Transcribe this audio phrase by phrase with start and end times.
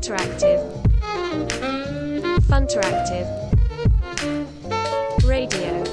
[0.00, 0.64] Funteractive
[2.48, 3.26] Funteractive
[5.28, 5.84] Radio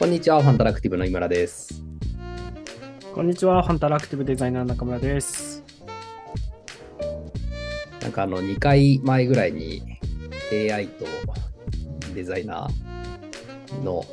[0.00, 1.84] こんにちは、ファンタラクティブの井村です。
[3.14, 5.62] こんにちは、ファンタラクティブデザイナー中村です。
[8.02, 10.00] なんかあの、2回前ぐらいに
[10.50, 11.06] AI と
[12.12, 14.04] デザイナーの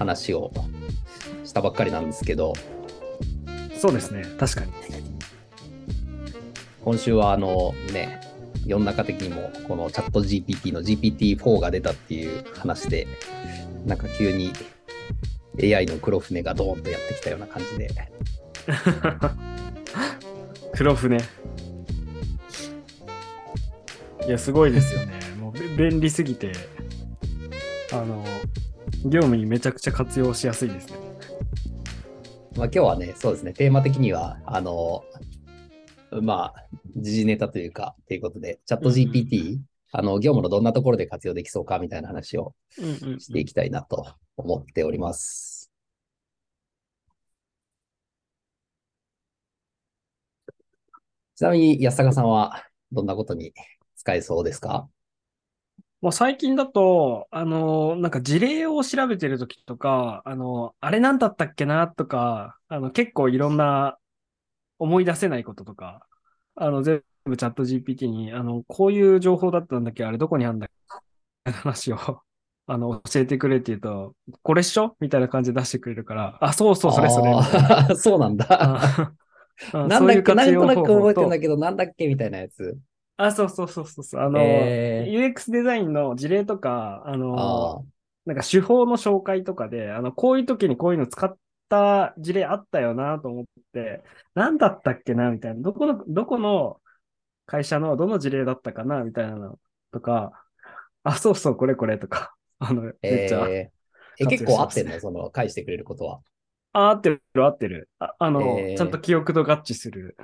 [0.00, 0.50] 話を
[1.44, 2.54] したばっかりなんですけど、
[3.78, 4.79] そうですね、確かに。
[6.84, 8.20] 今週はあのね、
[8.64, 13.06] 世の中的にもこのチャット GPT の GPT-4 が出たっていう話で、
[13.86, 14.52] なんか急に
[15.62, 17.90] AI の黒船がドーンとやってきたような感じで、
[20.72, 21.18] 黒船。
[24.26, 25.18] いや、すごいですよね。
[25.38, 26.52] もうべ便利すぎて、
[27.92, 28.24] あの、
[29.04, 30.94] 業務にめちゃくちゃ活用しやすいですね。
[32.56, 35.04] まあ今日はね、そうですね、テーマ的には、あの、
[36.22, 39.60] まあ、時事ネタというか、ということで、チャット GPT、
[39.92, 45.70] あの、業務のどんなところで活用できそうかみたいな話をうんうんしていきたいなと思っております。
[51.36, 53.52] ちなみに安坂さんはどんなことに
[53.96, 54.88] 使えそうですか？
[56.00, 63.98] もう最近だと、あの、なんか事例を調べてるときとか、あの、あれなんだったっけなとか、あの、結構いろんな
[64.80, 66.06] 思い出せないこととか、
[66.56, 70.70] あの、全部チャット GPT に、あの、こういう情報だったんだっけあれどこにあるんだっ
[71.44, 71.96] け話を、
[72.66, 74.96] あの、教えてくれって言うと、これっしょ？
[74.98, 77.32] みたいな感じで出してくれるから、あ、そうそう、それそれ。
[77.94, 78.46] そうなんだ。
[79.72, 82.78] なんだっけ、なんとなく覚えてんだけけど、なんだっけみたいなやつ。
[83.18, 84.22] あ、そうそうそうそうそう。
[84.22, 87.82] あの、え UX デザインの事例とか、あの、あ
[88.24, 91.36] なんか手法の紹介とかで、あの、こういう時にこういうの使っ
[91.70, 94.04] た事例あったよなと思って、
[94.34, 95.62] 何だったっけなみたいな。
[95.62, 96.82] どこの、どこの
[97.46, 99.60] 会社のどの事例だったかなみたいなの
[99.92, 100.46] とか、
[101.04, 105.00] あ、そうそう、これこれとか、 あの、めっちゃ、えーえ、結構合ってんの？
[105.00, 106.22] その、返してくれることは。
[106.72, 107.88] あ、合ってる、合ってる。
[107.98, 110.16] ああの、えーちゃんと記憶と合致する。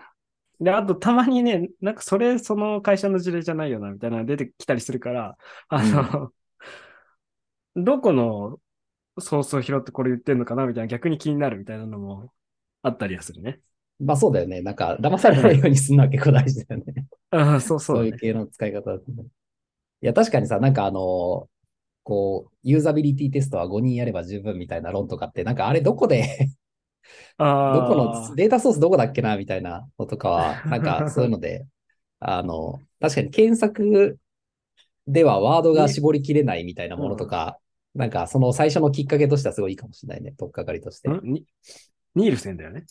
[0.61, 5.37] で、あと、たまにね、なんかそれ、その会社の事例じゃないよな、みたいなの出てきたりするから、
[5.69, 6.33] あの、
[7.77, 8.59] どこの
[9.19, 12.33] ソースを拾ってこれ言ってんのかな、みたいな、逆に気になるみたいなのも
[12.83, 13.61] あったりはするね。
[13.99, 14.61] まあそうだよね。
[14.61, 17.07] なんか、騙されないようにするのは結構大事だよね。
[17.31, 19.25] あそうそうだね、そういう系の使い方だとね。
[20.03, 21.49] いや、確かにさ、なんかあの、
[22.05, 26.51] こう、ユーザビリティテストは5人やれば十分みたいな論とかって、なんかあれどこで、
[27.39, 31.67] あどこーのデータソースどこだっけなみたいなのとかは、なんかそういうので、
[32.21, 34.19] あの、確かに検索
[35.07, 37.59] ではワードが絞りきれないみたいなものとか、
[37.97, 40.33] なんかその最初のきっかけとしてはすごいいいかもしれないね。
[40.33, 41.09] とっかかりとして。
[42.15, 42.85] ニールセンだよね。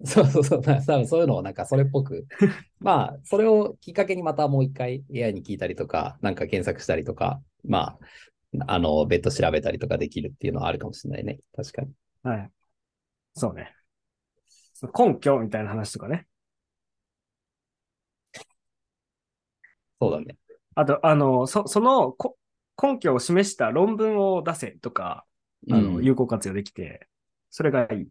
[0.04, 0.60] そうそうそう。
[0.60, 2.26] な多分そういうのをなんかそれっぽく。
[2.78, 7.98] まあ、それをきっかけにまたもう一回 AI に聞いたりとか、なんか検索したりとか、ま
[8.60, 11.40] あ、あの、別途調べたりとかできるっていうのはあるかもしれないね。
[11.54, 11.92] 確かに。
[12.22, 12.50] はい。
[13.34, 13.74] そうね。
[14.96, 16.28] 根拠みたいな話とかね。
[20.00, 20.36] そうだね。
[20.76, 22.36] あと、あの、そそのこ
[22.80, 25.24] 根拠を示した論文を出せとか、
[25.70, 27.08] あの、うん有効活用できて、
[27.50, 28.08] それがいい。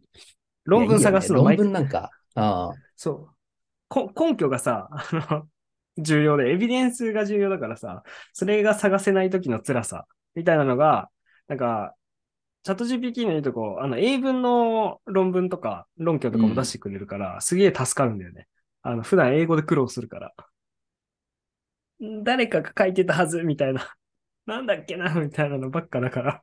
[0.64, 3.36] 論文探すのいやい論文なんか、ああ、そう。
[3.88, 5.48] こ根拠がさ、あの、
[5.98, 8.02] 重要で、エビデンスが重要だからさ、
[8.32, 11.10] それが探せない時の辛さ、みたいなのが、
[11.48, 11.94] なんか、
[12.64, 18.48] チャット GPT のいいとこ、あの、英文の論文とか、論拠とかも出してくれるから、すげえ助かるんだよね。
[18.82, 20.34] あの、普段英語で苦労するから。
[22.02, 23.94] ん誰かが書いてたはず、みたいな。
[24.48, 26.42] なんだっけな、 みたいなのばっかだから。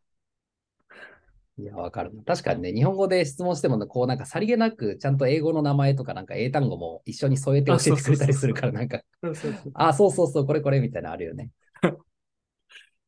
[1.58, 2.12] いや、わかる。
[2.26, 9.02] 確かにね、日本語で質問しても、こうなんかさりげなく、ちゃんと英語の名前とかなんか英単語も一緒に添えて教えてくれたりするから、なんか、
[9.74, 11.50] あ、そうそうそう、これこれみたいなのあるよね。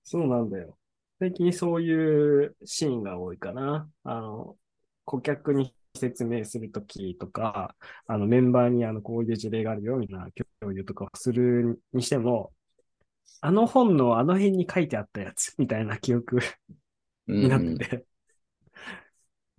[0.03, 0.79] そうなんだよ。
[1.19, 3.87] 最近そういうシーンが多いかな。
[4.03, 4.57] あの、
[5.05, 7.75] 顧客に説明するときとか、
[8.07, 10.27] あの、メンバーにあの、こういう事例があるよ、みたいな
[10.61, 12.53] 共有とかをするにしても、
[13.41, 16.39] あの本のあの辺に書いてあったやつ、みたいな記憶
[17.27, 18.05] うんになってて。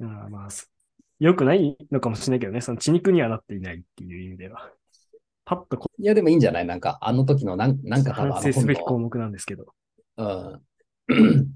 [0.00, 0.70] ああまあ、す
[1.18, 4.70] 良くないのかもしれないけどね、その血肉にはなっていないっていう意味では。
[5.44, 6.66] パッとこいや、でもいいんじゃない？
[6.66, 9.66] なんか、あの時のなん、なんか反省すべき項本目なんですけど。
[10.16, 10.60] の、
[11.08, 11.48] うん。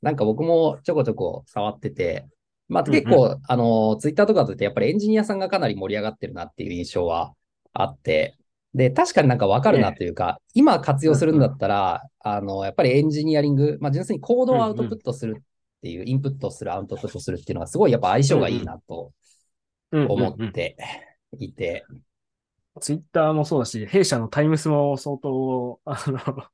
[0.00, 2.28] なんか僕もちょこちょこ触ってて、
[2.68, 7.34] まあ結構、あの、ツイッターとかだとやっぱりエンジニアさんがかなり盛り上がってるなっていう印象は
[7.72, 8.36] あって、
[8.74, 15.42] で、確かになんかわかるなというか、今活用するんだったら、あの、やっぱりエンジニアリング、まあ純粋にコードをアウトプットするっ
[15.82, 19.12] ていう、インプットする、アウトプットするっていうのがすごいやっぱ相性がいいなと
[19.92, 20.76] 思って
[21.38, 21.84] いて。
[22.80, 26.44] ツイッターもそうだし、弊社のタイムスも相当、あの、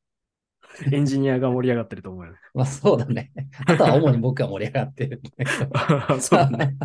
[0.90, 2.38] エンジニアが盛り上がってると思うよね。
[2.54, 3.32] まあそうだね。
[3.66, 5.22] あとは主に僕が盛り上がってる。
[6.20, 6.76] そうだね。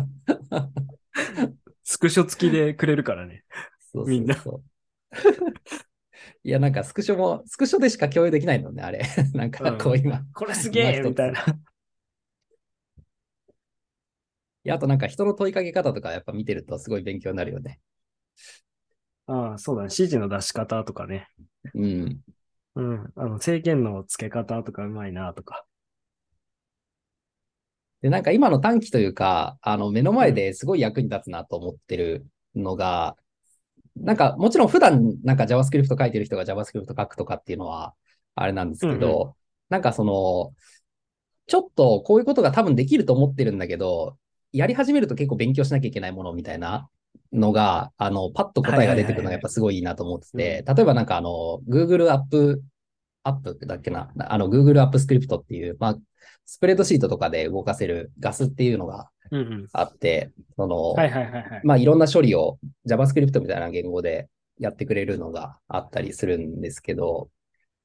[1.82, 3.44] スクショ付きでくれるからね。
[3.92, 4.62] そうそうそう
[6.44, 9.02] いや、なんかスクショも、スクショでしか共有できないのね、あれ。
[9.34, 10.18] なんかこう今。
[10.18, 11.40] うん、これすげえみたいな。
[11.42, 11.44] い
[14.68, 17.80] や、あとなんか人の問いかけ方とかやっぱ見てるとすごい勉強になるよね。
[19.26, 19.86] ああ、そうだね。
[19.86, 21.28] 指示の出し方とかね。
[21.74, 22.20] うん。
[22.76, 23.12] うん。
[23.16, 25.64] あの、制限の付け方とかうまいなとか。
[28.02, 33.16] で、なんか今の短期というか、あの、目の前ですごい役に立つなと思ってるのが、
[33.96, 37.94] なんかもちろん普段なんか JavaScript 書いてる人が JavaScript 書くとかっていうのは
[38.34, 39.34] あれなんですけど、うんうん、
[39.68, 40.54] なんかその、
[41.46, 44.16] ちょっとこういうことが多分できると思ってるんだけど、
[44.52, 46.88] やり始めると結構勉強しなきゃいけないものみたいな
[47.32, 52.62] のが、あの、パッと答えが出てくるのがやっぱすごいいいなと思ってて、例えばなんかあの、Google アップ、
[53.22, 55.96] アップだっけな、あの、Google アップスクリプトっていう、まあ、
[56.46, 59.08] スプレッドシートとかで動かせるガスっていうのが
[59.72, 60.94] あって、その、
[61.64, 62.58] まあ、いろんな処理を
[62.88, 64.28] JavaScript みたいな言語で
[64.58, 67.28] やってくれるのがあったりするんですけど、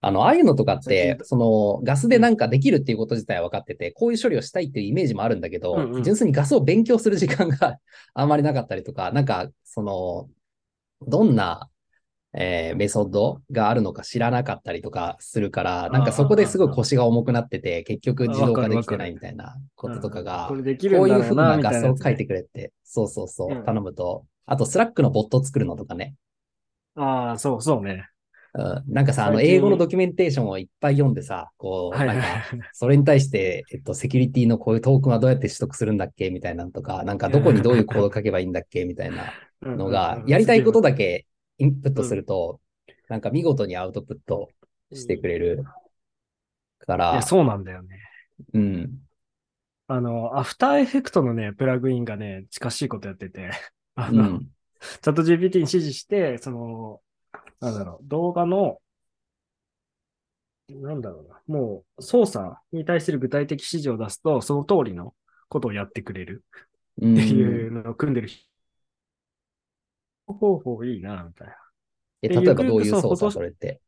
[0.06, 7.80] あの、ああいうのとかって、その、ガスでなんかできるっていうこと自体は分かってて、こういう処理をしたいっていうイメージもあるんだけど、うんうん、純粋にガスを勉強する時間が
[8.14, 10.30] あんまりなかったりとか、なんか、その、
[11.08, 11.70] どんな
[12.38, 26.16] えー、メソッドがあるのか知らなかったりとかするから、なんかそこですごい腰が重くなってて、結局自動化できてないみたいなこととかが、こういうふうな画像を書いてくれって、そうそうそう、頼むと、あと Slack のボットを作るのとかね。
[26.96, 28.10] ああ、そうそうね。
[28.58, 32.24] うん、なんかさ、あの、英語のドキュメンテーションをいっぱい読んでさ、こう、なんか、
[32.72, 41.26] それに対して、えっと、セキュリティのこういうトークンはどうやって取得するんだっけみたいなのとか、なんかどこにどういうコード書けばいいんだっけみたいなのが、やりたいことだけ
[41.58, 44.50] インプットすると、うん、なんか見事にアウトプット
[44.94, 45.66] してくれる
[46.80, 47.22] から。
[47.24, 48.00] そうなんだよね。
[48.54, 49.00] うん。
[49.88, 53.52] あの、アフターエフェクトのね、プラグインがね、近しいことやってて、
[53.96, 54.40] あの、うん、
[55.02, 57.02] チャット GPT に指示して、その、
[57.60, 58.80] なんだろう、動画の、
[60.70, 65.14] なんだろうな、もう操作に対する具体的指示を出すと、その通りの
[65.48, 66.44] ことをやってくれる。
[66.98, 68.30] っていうのを組んでる。
[70.28, 71.56] 方法いいな、みたいな。
[72.22, 73.82] え、例えばどういう操作それって？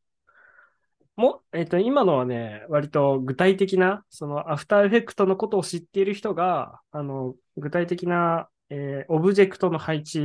[1.15, 10.19] も、えっ、ー、と、今のはね、割と具体的な、その After Effect のことを知っている人が、あの、具体的な、えー、オブジェクトの配置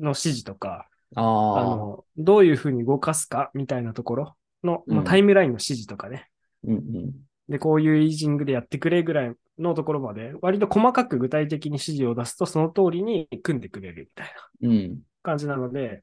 [0.00, 6.28] の指示とか、あのどういうふうに動かすかみたいなところの、うん、タイムラインの指示とかね。
[6.64, 7.12] うんうん、
[7.48, 16.02] で、こういうイージングでやってくれぐらいのところまで、割と細かく具体的に指示を出すと、その通りに組んでくれるみたいな感じなので、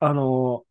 [0.00, 0.64] あの、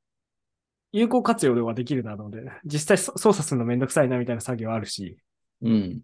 [0.92, 5.18] 有効活用ではできるなので、実際操作するのめんどくさいなみたいな作業あるし。
[5.62, 6.02] うん。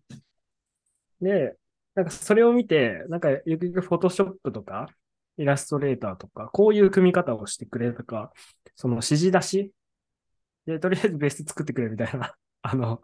[1.22, 1.56] で、
[1.94, 4.88] なんかそれを見て、なんかゆくゆくフォトショップとか、
[5.38, 8.32] イラストレーターとか、こういう組み方をしてくれとか、
[8.76, 9.72] その指示出し？
[10.66, 13.02] で、とりあえずベース作ってくれみたいな、 あの、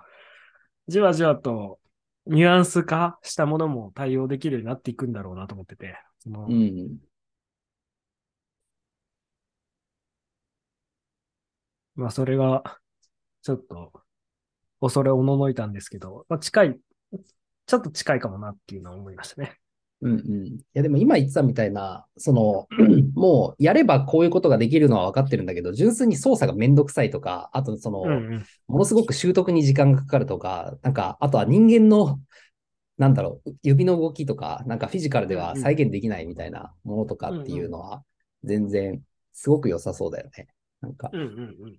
[0.88, 1.80] じわじわと
[2.26, 5.98] ニュアンス化したものも対応できるようになっていくんだろうなと思ってて。
[6.20, 7.00] そのうん。
[11.96, 12.64] まあ、それが、
[13.44, 13.92] ちょっと、
[14.82, 16.80] 恐れおののいたんですけど、まあ、近い、
[17.66, 19.60] ちょっと近いかもなっていうのは思いましたね。
[20.04, 20.46] うんうん。
[20.48, 22.68] いや、でも今言ってたみたいな、その、
[23.16, 32.20] もうやればこういうことができるのは分かってるんだけど、純粋に操作がめんどくさいとか、あとその、うんうん、ものすごく習得に時間がかかるとか、なんか、あとは人間の、
[32.98, 38.04] なんだろう、指の動きとか、なんかフィジカルでは再現できないみたいなものとかっていうのは、
[38.44, 40.48] 全然すごく良さそうだよね。
[40.82, 41.10] なんか。
[41.14, 41.78] うんうん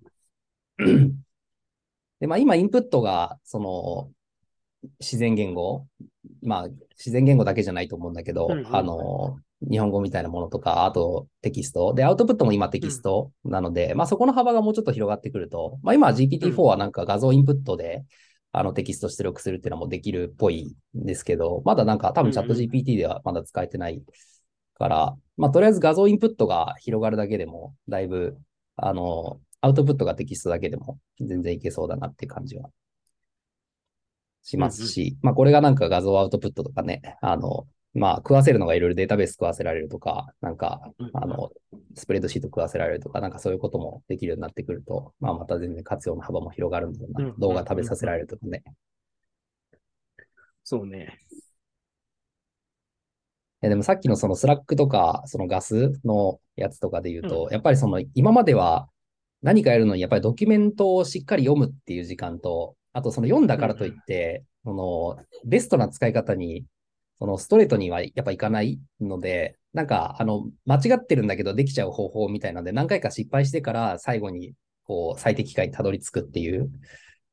[0.79, 1.15] うん、
[2.19, 4.11] で、まあ今インプットが、その、
[4.99, 5.87] 自然言語、
[6.43, 9.37] まあ自然言語だけじゃないと思うんだけど、うんうん、あの、
[9.69, 11.93] 日本語みたいなものとか、あとテキスト。
[11.93, 18.03] で、アウトプットも今テキストなので、うん、まあそこの幅がもうちょっと広がってくると、まあ今 GPT-4 はなんか画像インプットで、
[18.51, 24.01] あのテキスト出力するっていうのもできるっぽいんですけど、まだなんか多分チャット GPT ではまだ使えてない
[24.75, 28.37] から、まあとりあえず画像インプットが広がるだけでも、だいぶ
[28.77, 32.69] あの、アウトプットがテキストだけでも全然いけそうだなっていう感じは
[34.45, 40.81] しますし、うんうん、まあこれがなんか画像アウトプットとかね、あの、まあ食わせるのがいろいろデータベース食わせられるとか、なんか、
[41.13, 41.51] あの、
[41.95, 47.33] スプレッドシート食わせられるとか、なんかそういうこともできるようになってくると、まあまた全然活用の幅も広がるんだろうな。
[47.37, 48.63] 動画食べさせられるとかね。
[50.63, 51.19] そうね。
[53.65, 58.87] やでもさっきのその Slack とか、そのガスのやつとかで言うと、やっぱりその今までは
[59.41, 66.63] 何かやるのにやっぱりドキュメントをしっかり読むっていう時間と、あとその読んだからといって、そのベストな使い方に、
[67.19, 74.53] そのストレートにはやっぱいかないので、なんかあの間違ってるんだけどできちゃう方法みたいなので何回か失敗してから最後に
[74.85, 76.71] こう最適解にたどり着くっていう、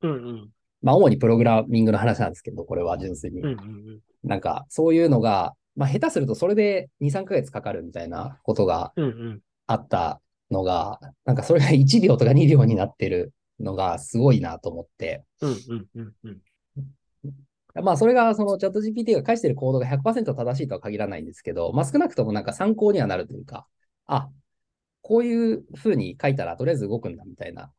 [0.02, 0.48] うんうん。
[0.82, 3.40] まあ主にプログラミングの話なんですけど、これは純粋に。
[3.40, 4.00] うんうんうん。
[4.24, 9.40] なんかそういうのが、まあ下手するとそれで2、3ヶ月かかるみたいなことがうんうん。
[9.68, 17.82] あったのが、なんかそれが1秒とか2秒になってるのがすごいなと思って、うんうんうんうん。
[17.82, 23.66] まあそれがそのチャット GPT が返してるコードが100%正しいとは限らないんですけど、まあ少なくともなんか参考にはなるというか、
[24.06, 24.28] あ、
[25.00, 27.72] こういう風に書いたらとりあえず動くんだみたいな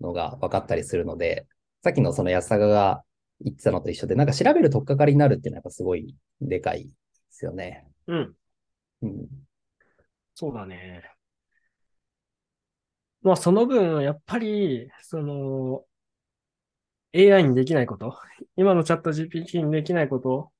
[0.00, 1.46] のが分かったりするので、
[1.82, 3.02] さっきのその安坂が
[3.40, 6.90] 言ってたのと一緒で、なんか調べる取っかかりになるっていうのはやっぱすごいでかいで
[7.30, 7.86] すよね。
[8.06, 8.34] うん。
[9.02, 9.28] うん。
[10.34, 11.09] そうだね。
[13.22, 15.84] まあ、その分、やっぱり、その、
[17.12, 18.16] AI にできないこと、
[18.56, 20.52] 今のチャット GPT にできないこと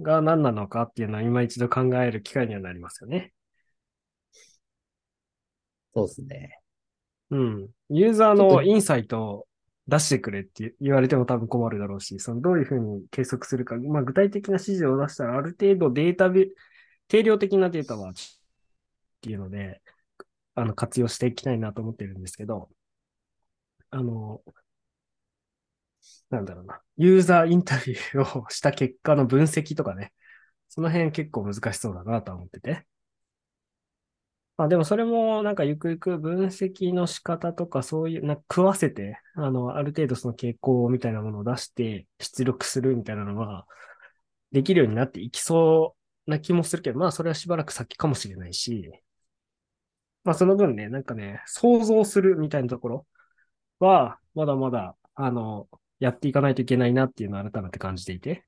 [0.00, 3.32] が何なのかっていうのは今一度考える機会にはなりますよね。
[5.94, 6.60] そうですね。
[7.30, 7.68] うん。
[7.88, 9.46] ユーザーのインサイトを
[9.88, 16.48] 出してくれって言われても多分困るだろうし、そのどういうふうに計測するか、まあ具体的な指示を出したらある程度データベ、
[17.08, 18.12] 定量的なデータはっ
[19.20, 19.80] ていうので、
[20.56, 22.68] あの活用していきたいなと思ってるんですけど、
[23.90, 24.42] あの、
[26.30, 30.12] なんだろうな、ユーザーインタビューをした結果の分析とかね、
[30.68, 32.86] その辺結構難しそうだなと思ってて。
[34.56, 43.66] まあでもそれもなんかゆくゆく分析の仕方とかそういう、な食わせて、あの、ある程度その傾向みたいなものを出して出力するみたいなのが
[44.52, 45.96] できるようになっていきそ
[46.26, 48.90] うな気もするけど、まあそれはしばらく先かもしれないし、
[50.26, 53.06] まあその分ね、なんかね、想像するみたいなところ
[53.78, 55.68] は、まだまだ、あの、
[56.00, 58.44] やっていかないといけないなっていうのを改めて感じていて。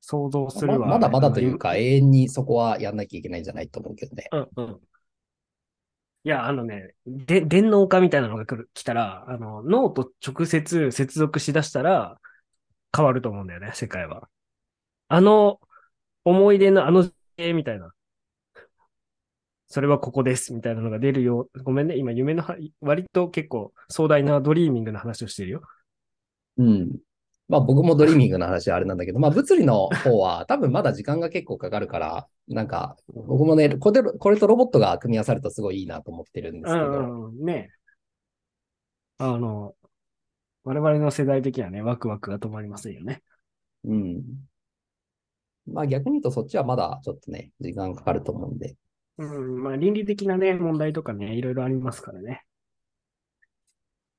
[0.00, 4.28] 想像するは、ままだまだというか、永遠にそこはやんなきゃいけないんじゃないと思うけどね。
[4.30, 4.80] うんうん。
[6.22, 12.20] いや、あのね、で、電脳化みたいなのが来る、来たら、あの、脳と直接接続しだしたら、
[12.96, 14.28] 変わると思うんだよね、世界は。
[15.08, 15.58] あの、
[16.24, 17.92] 思い出のあの、えみたいな。
[19.74, 21.48] それはここです、みたいなのが出るよ。
[21.64, 25.62] ごめんね、今夢のは、割と結構壮大な dreaming な話をしてるよ。
[26.58, 26.96] うん。
[27.48, 37.70] まあ僕も dreaming の話はあれなんだけど、まあ物理の方は多分まだ時間が結構かかるから、なんか僕もね、これこれとロボットが組み合わさるとすごいいいなと思ってるんですけど、うんうんうん、ね
[39.18, 39.74] あの、
[40.62, 43.24] 我々の世代的にはね、ワクワクが止まりませんよね。
[43.82, 44.22] うん。
[45.66, 48.76] まあ逆に言うとそっちはまだちょっとね、時間かかると思うんで。
[49.18, 52.42] うん、まあ倫理的なね、問題とかね、いろいろありますからね。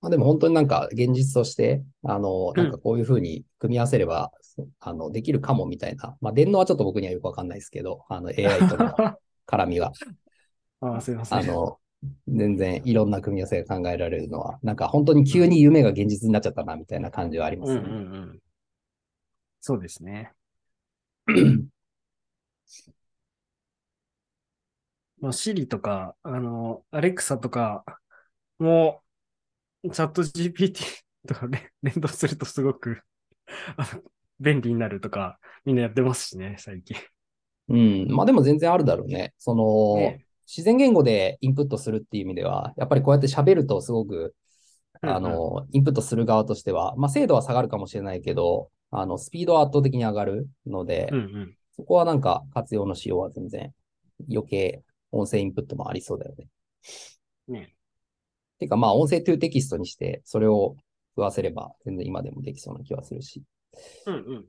[0.02, 4.32] まあでも本当になんか現実として、あの、なんかこういうふうに組み合わせれば、
[4.80, 6.16] あの、できるかもみたいな。
[6.22, 8.96] まあ電脳はちょっと僕にはよくわかんないですけど、あの AI との
[9.48, 9.92] 絡みが。
[10.82, 11.40] ああ、すいません。
[11.40, 11.80] あの、
[12.28, 17.84] 全然いろんな組み合わせが考えられるのは、なんか本当に急に夢が現実になっちゃったな、みたいな感じはありまうんうすね。
[17.84, 17.94] んう
[18.34, 18.40] ん。
[19.60, 20.32] そうですね。
[25.20, 27.84] まあ、Siri とか、あの、Alexa とか
[28.60, 29.02] も、
[29.84, 33.02] チャット GPT とかね、 連動するとすごく
[34.40, 36.98] 便利になるとか、みんなやってますしね、最近。
[37.70, 38.08] うん。
[38.12, 39.34] まあでも全然あるだろうね。
[39.38, 44.36] その、ね自然言語でインプットするっていう意味では、やっぱりこうやって喋るとすごく、
[45.02, 51.58] あうんうんの、インプットする側としては、まあ精度は下がるかもしれないけど、あの、スピードは圧倒的に上がるので、うんうん。
[51.76, 53.74] そこはなんか活用の仕様は全然
[54.30, 54.84] 余計
[55.18, 56.48] 音声インプットもありそうだよね。
[57.48, 57.76] ね。
[58.60, 60.76] てかまあ音声トゥーテキストにして、それを
[61.16, 63.44] 食わせれば全然今でもできそうな気はするし。
[64.06, 64.46] うんうん。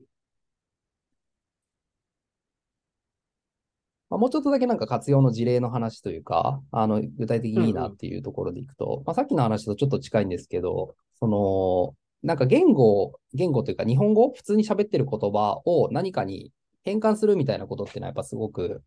[4.08, 16.52] まあ、もうちょっとだけなんか活用の事例の話というか、あの、具体的にいいなっていうところでいくと、まあ、さっきの話とちょっと近いんですけど、その、なんか言語、言語というか日本語、普通に喋ってる言葉を何かに
[16.85, 18.82] 変換するみたいなことっていうのはやっぱすごく、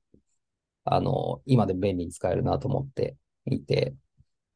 [0.91, 3.15] あの、今でも便利に使えるなと思って
[3.45, 3.93] いて、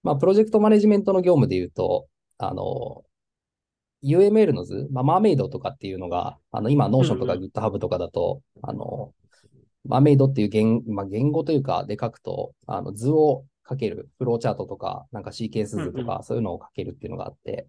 [0.02, 2.08] まあ、プロジェクトマネジメントの業務で言うと、
[2.40, 3.04] あの、
[4.04, 9.14] UML の図、まあ、 Mermaid とかっていうのが、あの、今、 Notion とかうん GitHub とかだと、あの、
[9.86, 17.68] Mermaid っていう言,、まあ、言語というかで書くと、あの図を書ける、フローチャートとか、なんかシーケンス図とうんか、そういうのを書けるっていうのがあって、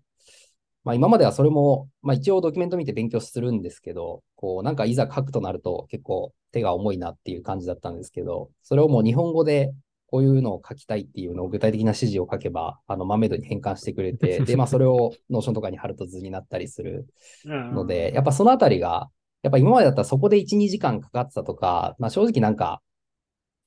[0.84, 9.72] まあ今まではそれも、まあ一応ドキュメント見て勉強するんですけど、こうなんかいざ書くとなると結構手が重いなっていう感じだったんですけど、それをもう日本語で
[10.14, 17.08] こういうのを書きたいっていうのを具体的な指示を書けば、あの、 Mermaid に変換してくれて、 で、まあそれを Notion とかに貼ると図になったりする
[17.44, 19.10] ので、やっぱそのあたりが、
[19.42, 22.80] やっぱ今までだったらそこで1、2時間かかってたとか、まあ正直なんか、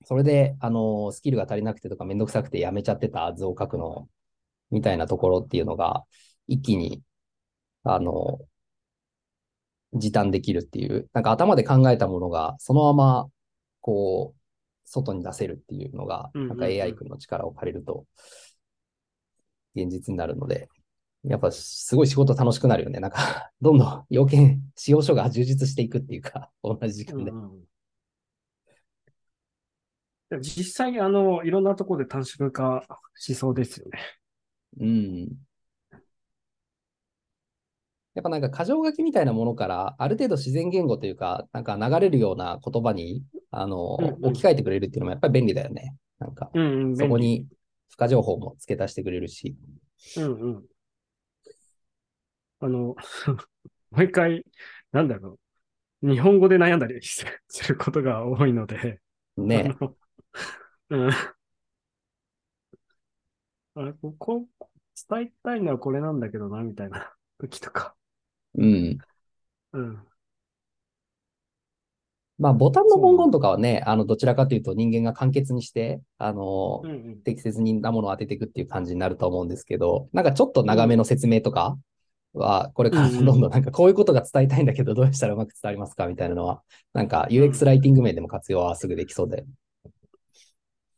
[0.05, 4.07] それで、あの、スキルが足りなくてとかめんどくさくてやめちゃってた図を書くの
[4.71, 6.05] みたいなところっていうのが、
[6.47, 7.01] 一気に
[7.83, 8.39] あの、
[9.93, 13.29] 時短できるっていう、なんか頭で考えたものがそのまま、
[13.81, 14.39] こう、
[14.85, 18.05] 外に出せるっていうのが、なんか AI 君の力を借りると、
[19.75, 20.69] 現実になるので、
[21.23, 22.99] やっぱすごい仕事楽しくなるよね。
[22.99, 27.31] なんか、 どんどん要件、使用書が充実していくっていうか、同じ時間で。
[27.31, 27.67] うん
[30.29, 33.99] うん、実際、あの、いろんなところで短縮化しそうですよね。
[34.79, 35.46] うん。
[38.17, 45.95] やっぱなんか箇条書きみたいなものから、ある程度自然言語というか、なんか流れるような言葉に、あの、うんうん、置き換えてくれるっていうのもやっぱり便利だよね。
[46.17, 47.45] なんか、うんうん、そこに
[47.89, 49.55] 付加情報も付け足してくれるし。
[50.17, 50.63] うんうん。
[52.61, 52.95] あの、も
[53.97, 54.43] う一回、
[54.91, 55.37] なんだろ
[56.01, 56.09] う。
[56.09, 57.23] 日本語で悩んだりす
[57.67, 58.99] ることが多いので。
[59.37, 59.75] ね
[60.89, 61.09] うん。
[63.75, 64.47] あここ、
[65.07, 67.96] 伝えたいのはこれなんだけどな、みたいな時とか。
[68.57, 68.97] うん。
[69.73, 70.07] うん。
[72.39, 81.77] まあ、ボタンの文言とかはね、あの、どちらかというと人間が簡潔にして、あの、うんうん、適切になものを当てていくっていう感じになると思うんですけど、なんかちょっと長めの説明とか
[82.33, 86.61] は、これからどんどんなんかこういうことが伝えたいんだけど、どうしたらうまく伝わりますかみたいなのは、
[86.93, 89.43] なんか UX ライティング面でも活用はすぐできそうで。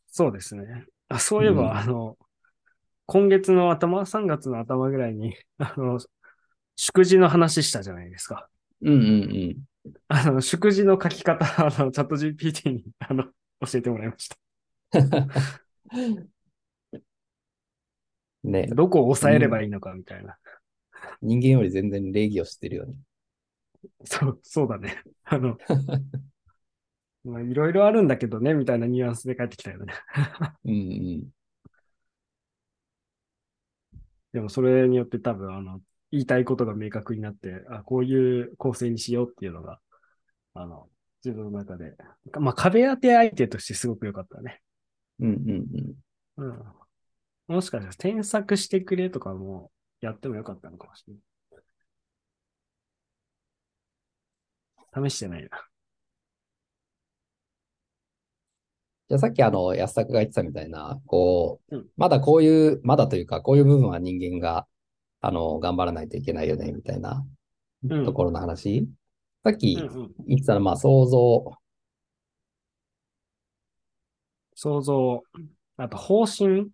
[0.07, 0.85] そうですね。
[1.07, 2.17] あそういえば、うん、あの、
[3.05, 5.99] 今月の頭、3月の頭ぐらいに、あの、
[6.81, 8.48] 祝辞の話したじゃないですか。
[8.81, 9.03] うんうんう
[9.50, 9.57] ん。
[10.07, 13.31] あの、祝辞の書き方、 あの、チャット GPT に、あの、教
[13.79, 14.37] えてもらいました。
[18.46, 20.37] ねどこを抑えればいいのかみたいな。
[21.22, 22.94] 人間より全然礼儀を知ってるよね。
[24.05, 25.03] そう、そうだね。
[25.25, 25.57] あの、
[27.25, 29.94] まあ、いろいろあるんだけどね、みたいなニュアンスで帰ってきたよね。
[30.63, 30.75] うんう
[31.25, 31.29] ん。
[34.31, 39.79] でもそれによって多分、あの、言いたいことが明確になって、あこういう構成にしようっていうのが、
[40.53, 40.89] あの、
[41.24, 41.95] 自分の中で、
[42.39, 44.61] まあ、壁当て相手としてすごく良かったね。
[45.19, 45.95] うんうん
[46.37, 46.50] うん。
[46.50, 46.63] うん。
[47.55, 51.19] もしかしたら添削してくれとかもやってもよかったのかもしれな
[55.05, 55.09] い。
[55.09, 55.50] 試してないな。
[59.09, 64.67] じゃあさっきあの、安作が言ってたみたいな、こう、うん、まだこういう、まだというか、こういう部分は人間が
[65.22, 67.25] あの、頑張らないといけないよね、みたいな
[68.05, 68.79] ところの話。
[68.79, 68.88] うん、
[69.44, 71.51] さっき言ってたのは、まあ、想像。
[74.55, 75.24] 想像。
[75.77, 76.70] あと、方針。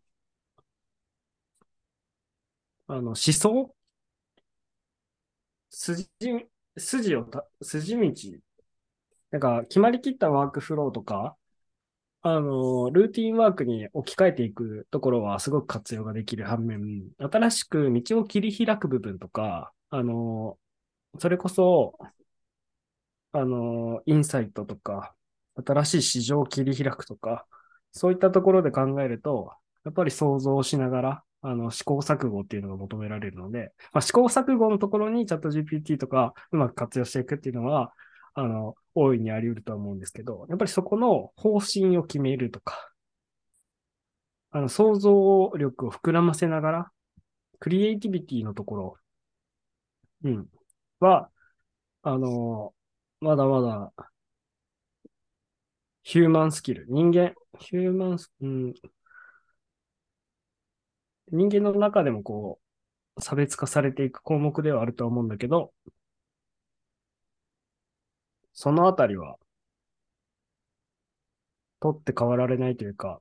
[2.88, 3.76] あの、思想
[5.70, 6.08] 筋、
[6.78, 8.12] 筋をた、筋道。
[9.32, 11.36] なんか、決まりきったワークフローとか、
[12.28, 20.58] あの、ルーティンワークに置き換えていくところはすごく活用ができる反面、新しく道を切り開く部分とか、あの、
[21.20, 21.98] それこそ、
[23.32, 25.16] あの、インサイトとか、
[25.66, 27.46] 新しい市場を切り開くとか、
[27.92, 29.52] そういったところで考えると、
[29.84, 37.94] やっぱり想像しながら、あの、試行錯誤っていうのが求められるので、まあ、試行錯誤のところにチャット GPT とかうまく活用していくっていうのは、
[38.36, 42.93] あの、大いにあり得るとは思うんですけど、やっぱりそこの方針を決めるとか、
[44.52, 46.91] あの、想像力を膨らませながら、
[47.60, 48.98] クリエイティビティのところ、
[50.24, 50.50] うん、
[51.00, 51.30] は、
[52.04, 52.74] あの、
[53.21, 53.93] まだまだ、
[56.04, 58.74] ヒューマンスキル、人間、ヒューマンス、うん、
[61.32, 62.60] 人間の中でもこ
[63.17, 65.74] う、差別化されていく項目ではあるとは思うんだけど、
[68.56, 69.36] そのあたりは、
[71.82, 73.20] 取って変わられないというか、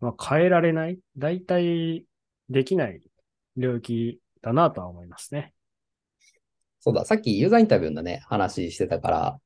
[0.00, 0.98] まあ、変えられない？
[1.16, 2.06] 大体
[2.48, 3.02] できない
[3.56, 5.52] 領域だなとは思いますね。
[6.80, 9.40] そうだ、さっきユーザーインタビューのね、話してたから、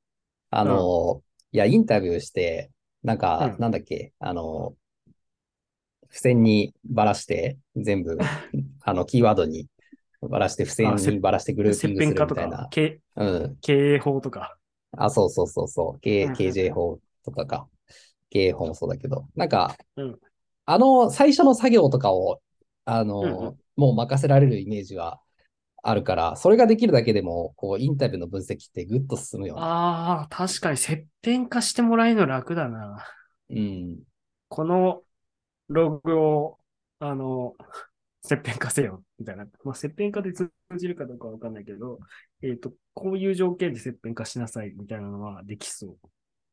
[0.51, 1.21] あの、うん、
[1.57, 2.71] いや、インタビューして、
[3.03, 4.77] なんか、うん、なんだっけ、あの、
[6.09, 8.17] 付箋にばらして、全部、
[8.83, 9.67] あの、キーワードに
[10.29, 12.69] ばらして付箋にばらしてグルーピングするみたいな。
[12.71, 13.01] 経
[13.67, 14.57] 営法とか。
[14.97, 16.01] あ、そうそうそうそう。
[16.01, 17.69] 経 KJ 法とかか。
[18.31, 19.27] 経営法もそうだけど。
[19.37, 20.19] なんか、うん、
[20.65, 22.41] あの、最初の作業とかを、
[22.85, 25.21] あの、うんうん、もう任せられるイメージが
[25.83, 29.61] あるから、それができるだけでも、こう、インタビューの分析ってぐっと進むよね。
[29.63, 33.05] ああ、確かに切片化してもらえるの楽だな。
[33.51, 33.99] うん。
[34.49, 35.03] この
[35.69, 36.59] ログを、
[37.01, 37.55] あの、
[38.23, 39.47] 切片化せよ、みたいな。
[39.65, 41.99] まあ、切片化で通じるかどうかわかんないけど、
[42.43, 45.97] えっ、と、こういう条件で切片化しなさい、みたいなのはできそ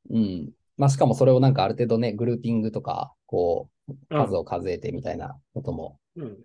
[0.10, 0.52] うん。
[0.78, 3.98] まあ、しかもそれをなんかある程度ね、グルーピングとか、こう、う。
[4.10, 6.38] 数を数えてみたいなこともうん。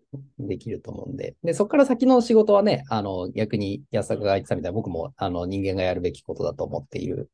[0.46, 1.36] できると思うんで。
[1.42, 7.30] で、そこから先の仕事はね、あの、逆に安坂が言ってたみたいな、僕も、あの、人間がやるべきことだと思っている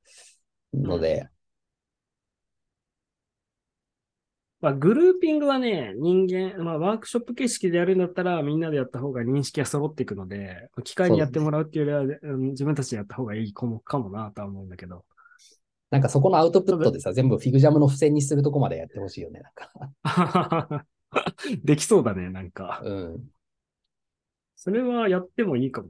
[0.72, 1.28] ので、
[4.60, 15.04] まあ、グルーピングはね、人間、まあ、ワークショップ形式でやるんだったら、みんなでやった方が認識が揃っていくので、機械にやってもらうっていうよりは、うん自分たちでやった方がいいかもかもなとは思うんだけど。
[15.90, 20.86] なんかそこのアウトプットでさ、全部フィグジャムの付箋にするとこまでやってほしいよね、なんか。
[21.64, 22.80] できそうだね、なんか。
[22.84, 23.30] うん。
[24.56, 25.88] それはやってもいいかも。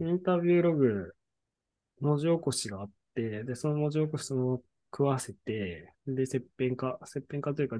[0.00, 1.12] インタビューログ、
[2.00, 7.78] 文字起こしがあって、で、その文字起こしその食わせて、で、切片化、切片化というか、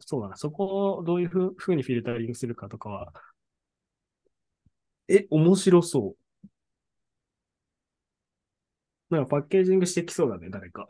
[0.00, 3.12] そうだな、そこをどういうふうふうにフィルタリングするかとかは、
[5.08, 6.16] え、面白そ
[9.10, 9.14] う。
[9.14, 10.86] なんかパッケージングしてきそうだね、誰か。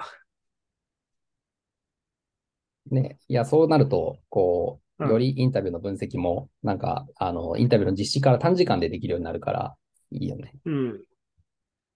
[2.90, 3.18] ね。
[3.28, 9.74] いや、そうなると、こう、うんよりインタビューの分析も、なんか、あの、インタビューの実施から短時間でできるようになるから、
[10.10, 10.52] いいよね。
[10.66, 11.04] うん。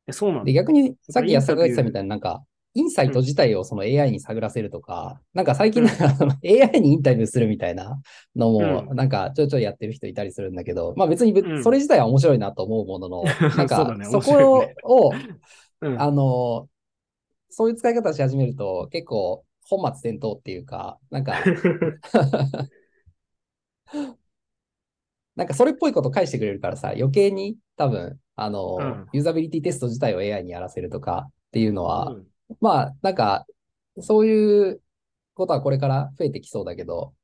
[0.06, 0.52] え、そうなんだで、。
[0.54, 8.00] 逆に、さっき安坂が言ってたみたいな、なんか、インサイト自体をその AI に探らせるとか、なんか最近なんかその AI にインタビューするみたいな
[8.34, 8.96] のも、うん。
[8.96, 11.32] なんかちょいちょいやってる人いたりするんだけど、まあ別に
[11.62, 13.24] それ自体は面白いなと思うものの、
[13.56, 14.76] なんかそこね。
[14.82, 15.12] を、
[15.82, 16.00] うん。
[16.00, 16.68] あの、
[17.48, 21.34] そういう使い方し始めると結構本末転倒っていうか、なんか、
[25.36, 29.08] なんかそれっぽいこと返してくれるからさ、余計に多分、あの、うん。
[29.12, 32.26] ユーザビリティテスト自体を AI にやらせるとかっていうのは、うん
[32.60, 33.46] まあ、なんか、
[34.00, 34.82] そういう
[35.34, 37.14] ことはこれから増えてきそうだけど、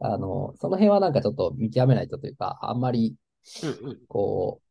[0.00, 3.16] あの、その辺はなんかちょっと見極めないとというか、あんまり、
[3.62, 4.06] うんうん。
[4.08, 4.62] こ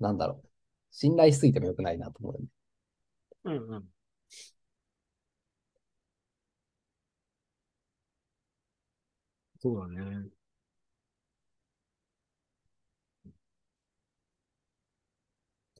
[0.00, 0.48] う、なんだろう、
[0.90, 2.40] 信頼しすぎても良くないなと思う。
[3.44, 3.88] うんうん。
[9.60, 10.28] そうだね。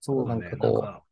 [0.00, 0.42] そうだね。
[0.42, 1.04] なんかこうなんか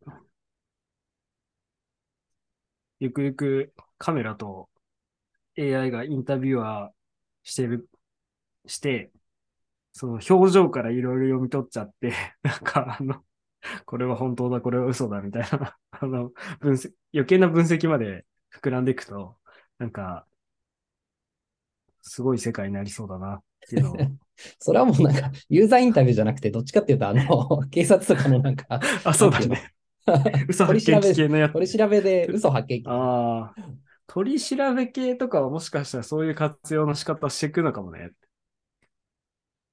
[3.03, 4.69] ゆくゆくカメラと
[5.59, 6.93] AI がインタビュアー
[7.43, 7.88] してる、
[8.67, 9.11] して、
[9.91, 12.12] その表情からいろいろ読み取っちゃって、
[12.45, 13.25] なんかあの、
[13.87, 19.37] これは本当だ、これは嘘だ、みたいな、 あの、分析、余計な分析まで膨らんでいくと、
[19.79, 20.25] なんか、
[22.03, 23.97] すごい世界になりそうだな、っていうのを。
[24.61, 29.75] それはもうなんか、ユーザーインタビューじゃなくて、どっちかっていうと、あの、警察とかのなんか、あ、そうだね。
[30.49, 31.53] 嘘発見器系のやつ。
[31.53, 32.87] 取り調べで嘘発見器。
[32.87, 33.83] ああ。
[34.07, 38.11] 取り調べ系とかはもしかしたらそういう活用の仕方していくのかもね。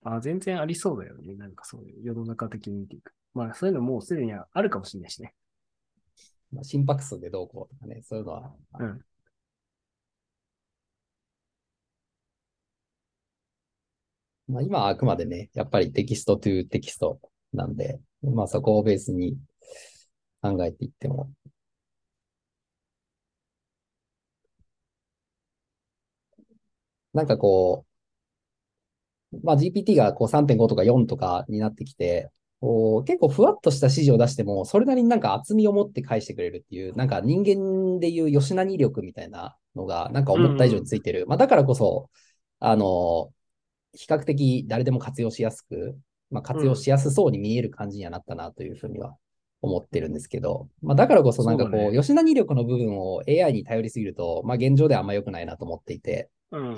[0.03, 1.35] あ全然ありそうだよね。
[1.35, 3.13] なんかそういう世の中的に見ていく。
[3.33, 5.33] まあそういうのもうすでにあるかもしれないしね。
[6.51, 8.55] まあ心拍数でどうこうとかね、そういうのは。
[8.79, 9.05] うん。
[14.47, 17.19] まあ、今はあくまでね、やっぱりテキストトゥテキスト
[17.53, 19.37] なんで、まあそこをベースに
[20.41, 21.31] 考えていっても。
[27.13, 27.85] なんかこ
[29.31, 41.25] う、まあ GPT がこう3.5とか4とかになってきて、こう結構ふわっとした指示を出しても、それなりになんか厚みを持って返してくれるっていう、なんか人間でいう吉何力みたいなのが、なんか思った以上についてる。
[41.27, 42.09] まあだからこそ、
[42.59, 43.31] あの、
[43.93, 45.97] 比較的誰でも活用しやすく、
[46.31, 49.15] まあ、活用しやすそうに見える感じにはなったなというふうには
[49.61, 56.77] 思ってるんですけど、まあ、だからこそなんかこう、そうだね吉田二力の部分を AI に頼りすぎると、まあ、現状ではあんま良くないなと思っていて、うんうん。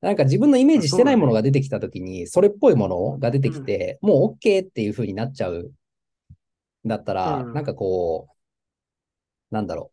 [0.00, 5.72] なんか自分のイメージしてないものが出てきたときに、それっぽいものが出てきて、もう OK っていうふうになっちゃう。
[6.86, 9.90] だったら、うんなんかこう、なんだろ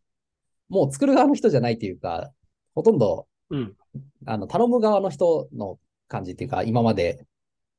[0.70, 0.74] う。
[0.74, 2.32] もう作る側の人じゃないというか、
[2.76, 3.74] ほとんどうん。
[4.26, 7.26] あの、頼む側の人の感じっていうか、今まで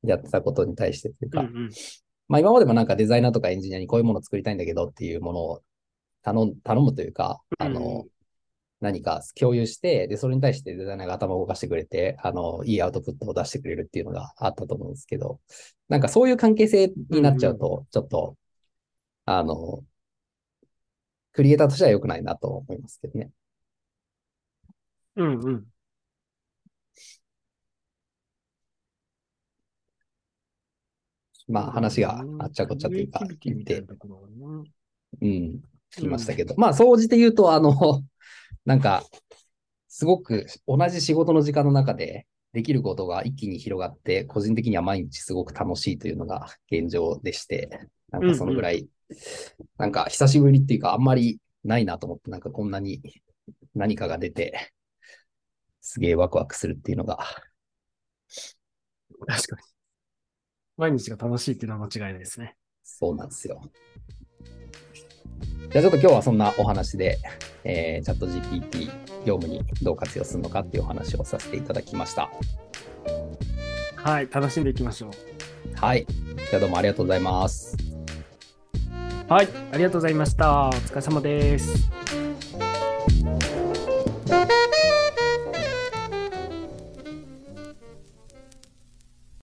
[0.03, 1.71] やってたことに対してっていうか、うんうん。
[2.29, 5.62] まあ今までもなんかデザイナーとかエンジニアにこういうものを作りたいんだけどっていうものを
[6.23, 8.07] 頼ん頼むというか、あの、
[8.81, 15.41] 何か共有して、で、それに対してデザイナーが頭を動かしてくれて、あの、いいアウトプットを出してくれるっていうのがあったと思うんですけど、
[15.89, 18.37] なんかそういう関係性になっちゃうと、ちょっと、
[19.27, 19.85] あの、
[21.33, 23.31] クリエイターとしては良くないなと思いますけどね。
[25.17, 25.67] うんうん。
[31.49, 34.29] まあ話があっちゃこっちゃというかクリエイティビティ言ってみたいなところが
[34.63, 34.71] ね
[35.23, 35.29] うん、
[35.95, 37.73] 聞きましたけど、まあ、総じて言うと、あの、
[38.65, 39.05] なんか、
[39.89, 48.89] すごく同じ仕事の時間の中でできることが一気に広がって、個人的には毎日すごく楽しいというのが現状でして、なんかそのぐらい、
[49.79, 53.01] なんか久しぶりっていうか、あんまりないなと思って、なんかこんなに
[53.75, 54.71] 何かが出て、
[55.81, 57.19] すげえワクワクするっていうのが、
[59.27, 59.76] 確かに。
[60.77, 62.57] 毎日が楽しいっていうのは間違いないですね。
[62.83, 63.61] そうなんですよ。
[65.71, 67.19] じゃあちょっと今日はそんなお話で、
[67.65, 68.87] えー、チャット GPT
[69.25, 72.31] 業務にどう活用するのかっていうお話をさせていただきました。
[73.97, 75.11] はい、楽しんでいきましょう。
[75.75, 76.07] はい。
[76.51, 77.77] じゃあどうもありがとうございます。
[79.29, 80.69] はい、ありがとうございました。
[80.69, 81.91] お疲れ様です。